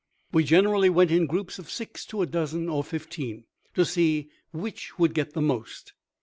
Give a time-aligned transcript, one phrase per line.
[0.31, 3.43] We generally went in groups of six to a dozen or fifteen,
[3.75, 5.93] to see which would get the most.